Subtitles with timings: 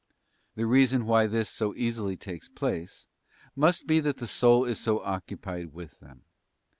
[0.55, 3.05] The reason why this so easily takes place,
[3.55, 6.23] must be that the soul is so occupied with them.